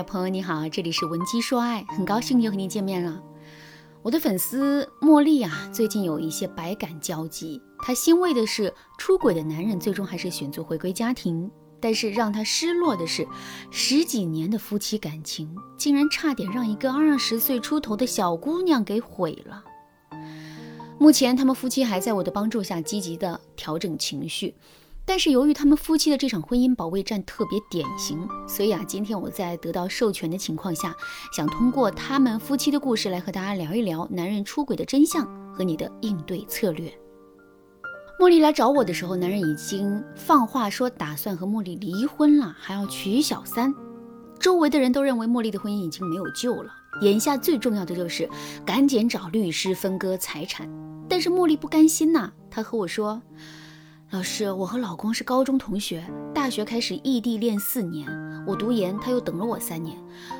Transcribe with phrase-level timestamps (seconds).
[0.00, 3.22] 嗨，朋友你好，这里是文姬说爱，很高兴又和你见面了。
[4.00, 7.60] 我的粉丝茉莉啊，最近有一些百感交集。
[7.80, 11.50] 她欣慰的是，出轨的男人最终还是选择回归家庭；
[11.80, 13.28] 但是让她失落的是，
[13.70, 19.62] 十几年的夫妻感情，竟然差点让一个二十岁出头的小姑娘给毁了。
[20.98, 24.54] 目前，他们夫妻还在我的帮助下积极的调整情绪。
[25.10, 28.16] 但是由于他们夫妻的这场婚姻保卫战特别典型，
[28.46, 30.94] 所以啊，今天我在得到授权的情况下，
[31.36, 36.96] 想通过他们夫妻的故事来和大家聊一聊男人出轨的真相和你的应对策略。
[38.20, 43.74] 茉莉来找我的时候，男人已经放话说打算和茉莉离婚了，还要娶小三。
[44.38, 46.70] 周围的人都认为茉莉的婚姻已经没有救了，
[47.02, 48.30] 眼下最重要的就是
[48.64, 50.70] 赶紧找律师分割财产。
[51.08, 53.20] 但是茉莉不甘心呐，她和我说。
[54.10, 58.08] 老师，我和老公是高中同学，大学开始异地恋四年。
[58.44, 59.96] 我读研，他又等了我三年，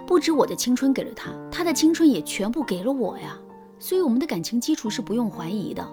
[0.08, 3.38] 不止我的青春给了他，他的青春也全部给了我呀。
[3.78, 5.88] 所以我们的感情基础是不用怀疑的。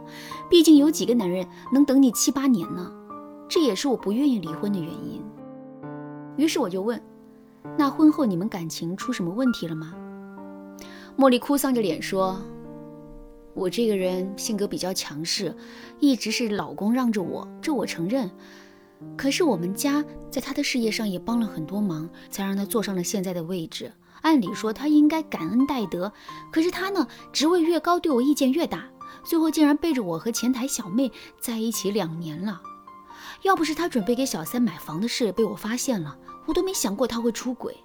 [0.49, 2.91] 毕竟有几个男人能等你七八年呢？
[3.47, 5.23] 这也是我不愿意离婚的原因。
[6.35, 6.99] 于是我就问，
[7.77, 9.93] 那婚后你们感情出什么问题了吗？
[11.15, 12.41] 茉莉哭丧着脸说。
[13.57, 15.53] 我这个人性格比较强势，
[15.99, 18.29] 一直是老公让着我，这我承认。
[19.17, 23.91] 可是我们家在他的事业上也帮了很多忙，才让他坐上了现在的位置。
[24.21, 26.13] 按理说他应该感恩戴德，
[26.51, 28.83] 可是他呢，职位越高对我意见越大，
[29.23, 32.61] 最后竟然背着我和前台小妹在一起两年了。
[33.41, 37.75] 要不是他准备给小三买房的事被我发现了，我都没想过他会出轨。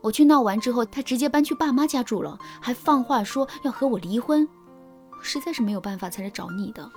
[0.00, 4.48] 我去闹完之后，他直接搬去爸妈家住了，还放话说要和我离婚。
[5.24, 6.88] 实在是没有办法才来找你的。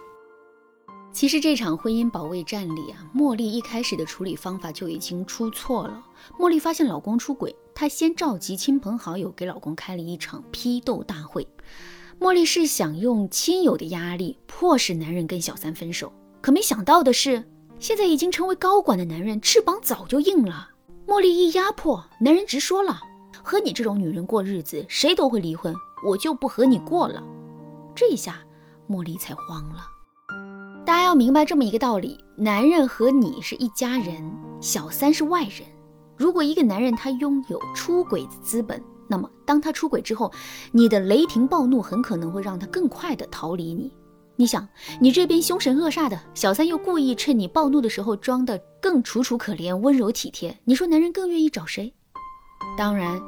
[1.14, 6.04] 其实这场婚姻保卫战里啊，茉莉一开始的处理方法就已经出错了。
[6.38, 11.48] 茉莉发现老公出轨，她先召集亲朋好友给老公开了一场批斗大会。
[12.20, 17.44] 茉莉是想用亲友的压力迫使男人跟小三分手，可没想到的是，
[17.80, 20.70] 现在已经成为高管的男人翅膀早就硬了。
[21.08, 23.00] 茉莉一压迫，男人直说了
[23.42, 25.74] ：“和你这种女人过日子，谁都会离婚，
[26.06, 27.24] 我就不和你过了。”
[27.98, 28.38] 这下，
[28.88, 29.88] 茉莉才慌了。
[30.86, 34.32] 大家要明白这么一个道理：男人和你是一家人，
[34.62, 35.68] 小三是外人。
[36.16, 40.32] 如果一个男人他拥有出轨的资本，那么当他出轨之后，
[40.72, 43.92] 你的雷霆暴怒很可能会让他更快的逃离你。
[44.36, 44.68] 你想，
[45.02, 51.92] 你这边凶神恶煞的小三，又故意趁你暴怒的时候装得更楚楚可怜、温柔体贴，你说男人更愿意找谁？
[52.78, 53.20] 当然。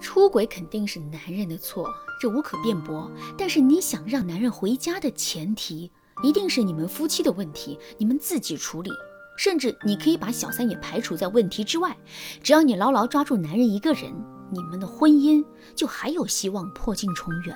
[0.00, 1.88] 出轨肯定是男人的错，
[2.20, 3.10] 这无可辩驳。
[3.36, 5.90] 但是你想让男人回家的前提，
[6.22, 8.90] 一定是你们夫妻的问题，你们自己处理。
[9.38, 11.94] 甚至你可以把小三也排除在问题之外。
[12.42, 14.10] 只要你牢牢抓住男人一个人，
[14.50, 17.54] 你们的婚姻就还有希望破镜重圆。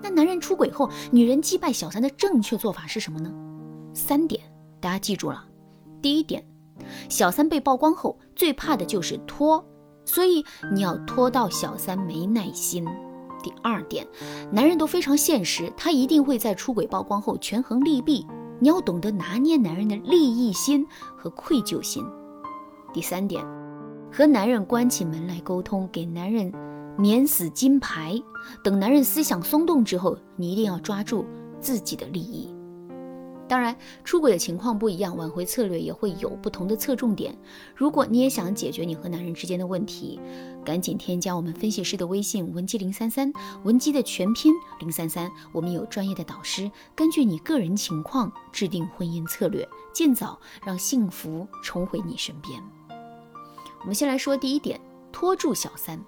[0.00, 3.32] 那男人出轨后，女人击败小三的正确做法是什么呢？
[3.94, 4.40] 三点，
[4.80, 5.44] 大家记住了。
[6.00, 6.46] 第一点，
[7.08, 9.66] 小三被曝光后，最怕的就是拖。
[10.06, 12.86] 所以你要拖到小三没耐心。
[13.42, 14.06] 第二点，
[14.50, 18.26] 男人都非常现实，他一定会在出轨曝光后权衡利弊。
[18.58, 22.02] 你要懂得拿捏男人的利益心和愧疚心。
[22.94, 23.44] 第三点，
[24.10, 26.50] 和男人关起门来沟通，给男人
[26.96, 28.18] 免死金牌。
[28.64, 31.26] 等男人思想松动之后，你一定要抓住
[31.60, 32.55] 自己的利益。
[33.48, 37.36] 当然，出轨的情况不一样，挽回策略也会有不同的侧重点。
[37.74, 40.18] 如果你也想解决你和男人之间的问题，
[40.64, 52.60] 赶紧添加我们分析师的微信文姬零三三，文姬的全拼零三三，我们有专业的导师，根据你个人情况制定婚姻策略，尽早让幸福重回你身边。
[53.82, 54.80] 我们先来说第一点，
[55.12, 56.04] 拖住小三。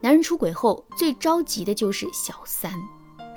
[0.00, 2.72] 男人出轨后最着急的就是小三。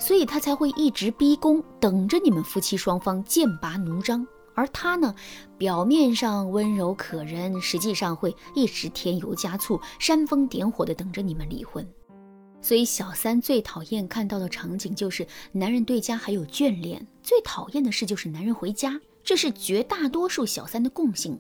[0.02, 4.26] 所以他才会一直逼宫，等着你们夫妻双方剑拔弩张。
[4.56, 5.14] 而他呢，
[5.60, 11.88] 表面上温柔可人，实际上会一直添油加醋、煽风点火的等着你们离婚。
[12.62, 21.40] 所以小三最讨厌看到的场景就是男人对家还有眷恋，最讨厌的事就是男人回家，这是绝大多数小三的共性。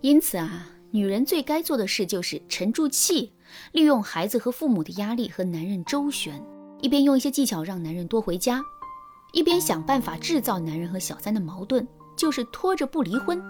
[0.00, 3.32] 因此啊，女人最该做的事就是沉住气，
[3.72, 6.40] 利用孩子和父母的压力和男人周旋。
[6.80, 8.62] 一边用一些技巧让男人多回家，
[9.32, 11.86] 一边想办法制造男人和小三的矛盾，
[12.16, 13.42] 就是拖着不离婚，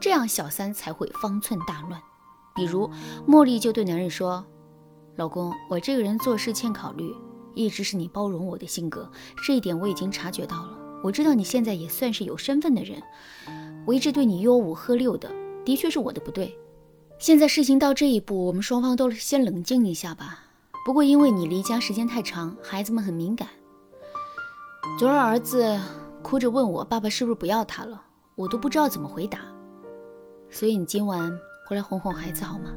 [0.00, 2.00] 这样小三才会方寸大乱。
[2.54, 2.88] 比如
[3.26, 4.44] 茉莉就对男人说
[5.16, 7.12] ：“老公，我这个人做事欠考虑，
[7.54, 9.10] 一直是你包容我的性格，
[9.44, 10.78] 这一点我已经察觉到了。
[11.02, 13.02] 我知道你现在也算是有身份的人，
[13.84, 15.28] 我一直对你吆五喝六的，
[15.64, 16.56] 的确是我的不对。
[17.18, 20.43] 现在事情到这一步，我们双方都先冷静一下吧。
[20.84, 23.48] 不过因为你离家时间太长，孩子们很敏感。
[24.98, 25.80] 昨儿儿子
[26.22, 28.02] 哭着问我，爸爸是不是不要他了？
[28.34, 29.38] 我都不知道怎么回答。
[30.50, 31.32] 所以你今晚
[31.66, 32.70] 回来哄哄孩子好吗？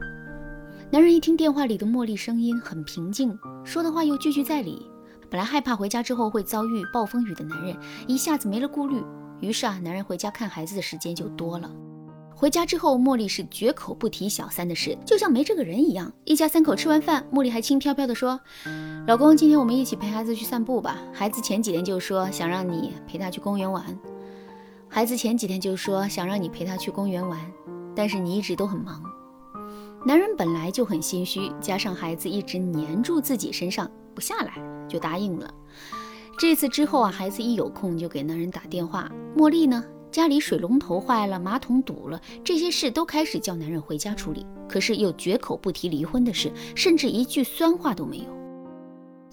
[0.89, 4.89] 男人一听电话里的茉莉声音很平静，说的话又句句在理。
[5.29, 7.77] 本来害怕回家之后会遭遇暴风雨的男人，
[8.07, 9.03] 一下子没了顾虑。
[9.41, 11.69] 于是啊，男人回家看孩子的时间就多了。
[12.39, 16.13] 回家之后，茉莉是绝口不提小三的事，就像没这个人一样。
[16.23, 18.39] 一家三口吃完饭，茉莉还轻飘飘地说
[19.07, 23.83] ：“老公，今天我们一起陪孩子去散步吧。”孩子前几天就说想让你陪他去公园玩。
[24.87, 27.39] 孩子前几天就说想让你陪他去公园玩，
[27.95, 29.01] 但是你一直都很忙。
[30.05, 34.53] 男人本来就很心虚，加上孩子一直黏住自己身上不下来，
[34.87, 35.51] 就答应了。
[36.37, 39.11] 这次之后啊，孩子一有空就给男人打电话。
[39.35, 39.83] 茉莉呢，
[40.17, 48.25] 家里水龙头坏了，马桶堵了，这些事都开始叫男人回家处理，可是又绝口不提离婚的事，甚至一句酸话都没有。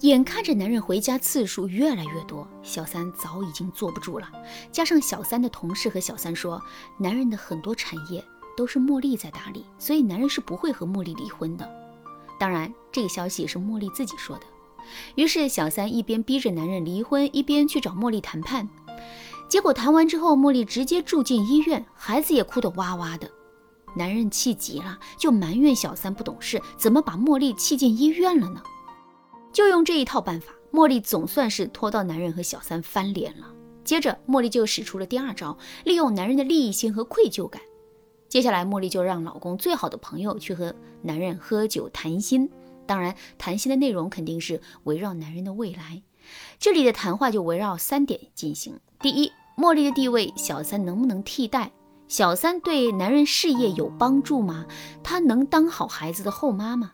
[0.01, 4.31] 眼看着男人回家次数越来越多，小三早已经坐不住了。
[4.71, 6.61] 加上小三的同事和小三说，
[6.99, 8.23] 男人的很多产业
[8.55, 11.67] 都是茉莉在打理，所以男人是不会和茉莉离婚的。
[12.39, 14.43] 当然，这个消息是茉莉自己说的。
[15.15, 18.69] 于是小三一边逼着男人离婚，一边去找茉莉谈判。
[19.47, 23.29] 结果谈完之后，茉莉直接住进医院，孩子也哭得哇哇的。
[23.95, 28.61] 男人气急了，就埋怨小三不懂事，怎么把茉莉气进医院了呢？
[29.53, 33.45] 就用这一套办法，茉莉总算是拖到男人和小三翻脸了。
[33.85, 37.61] 接着，茉莉就使出了第二招，利用男人的利益心和愧疚感。
[38.27, 42.49] 接下来，茉莉就让老公最好的朋友去和男人喝酒谈心。
[42.85, 46.01] 当然，谈心的内容肯定是围绕男人的未来。
[46.59, 51.71] 这里的谈话就围绕三点进行：第一，茉莉的地位，小三能不能替代？
[52.07, 54.65] 小三对男人事业有帮助吗？
[55.03, 56.91] 她能当好孩子的后妈吗？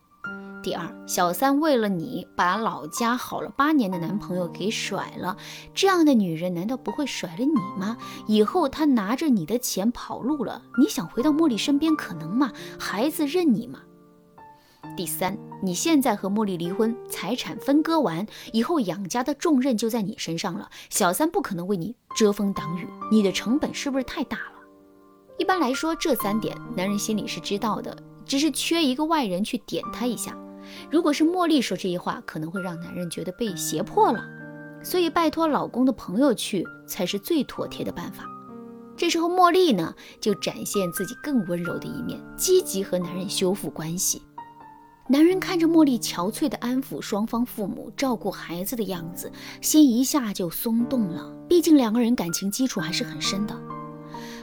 [0.63, 5.35] 第二，小三为了你把老家好了八年的男朋友给甩了，
[5.73, 7.97] 这样的女人难道不会甩了你吗？
[8.27, 12.51] 以后她拿着你的钱跑路了，你想回到茉莉身边可能吗？
[12.79, 13.79] 孩子认你吗？
[14.97, 24.59] 第三，你现在和茉莉离婚，财产分割完以后，养家的重任就在你身上了，小三不可能为你遮风挡雨，你的成本是不是太大了？
[25.37, 27.95] 一般来说，这三点男人心里是知道的，
[28.25, 30.37] 只是缺一个外人去点他一下。
[30.89, 34.23] 如果是茉莉说这些话，可能会让男人觉得被胁迫了，
[34.83, 38.25] 所以拜托老公的朋友去才是最妥帖的办法。
[38.95, 44.21] 这时候茉莉呢，就展现自己更温柔的一面，积极和男人修复关系。
[45.11, 49.29] 男人看着茉莉憔悴的安抚双方父母、照顾孩子的样子，
[49.59, 51.29] 心一下就松动了。
[51.49, 53.53] 毕竟两个人感情基础还是很深的。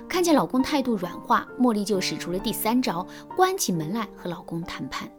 [0.07, 5.11] 看见老公态度软化，茉莉就使出了第三招，关起门来和老公谈判。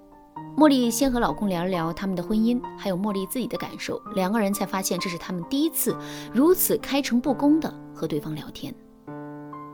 [0.56, 4.00] 茉莉先和老公聊了聊他们的婚姻，还有茉莉自己的感受。
[4.14, 5.98] 两个人才发现，这是他们第一次
[6.32, 8.72] 如此开诚布公的和对方聊天。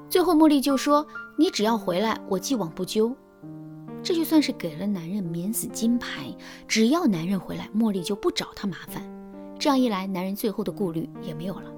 [0.09, 1.05] 最后，茉莉就说
[1.37, 3.13] ：“你只要回来，我既往不咎。”
[4.05, 6.31] 这就算是给了男人免死金牌。
[6.67, 9.03] 只要男人回来，茉莉就不找他麻烦。
[9.57, 11.73] 这样一来，男人最后的顾虑也没有了。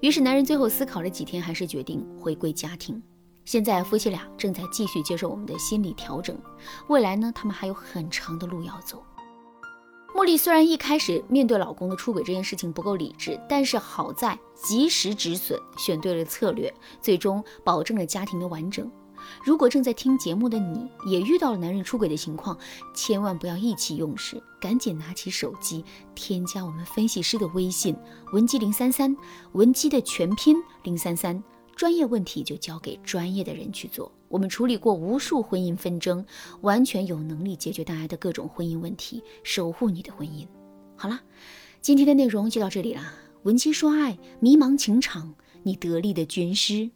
[0.00, 3.00] 于是，男人最后思考了几天，还是决定回归家庭。
[3.44, 6.36] 现在夫妻俩正在继续接受我们的心理调整，
[6.88, 9.00] 未来呢，他们还有很长的路要走。
[10.16, 18.90] 茉莉虽然一开始面对老公的出轨这件事情不够理智，但是好在及时止损，选对了策略，最终保证了家庭的完整。
[19.44, 22.58] 如果正在听节目的你也遇到了男人出轨的情况，
[22.94, 27.96] 千万不要意气用事，赶紧拿起手机添加我们分析师的微信
[28.32, 29.16] 文姬零三三，
[29.52, 31.42] 文姬的全拼零三三。
[31.74, 34.12] 专业问题就交给专业的人去做。
[34.28, 36.24] 我们处理过无数婚姻纷争，
[36.60, 40.46] 完全有能力解决大家的各种婚姻问题，守护你的婚姻。
[40.96, 41.20] 好了，
[41.80, 43.14] 今天的内容就到这里啦。
[43.44, 46.90] 文姬说爱，迷茫情场，你得力的军师。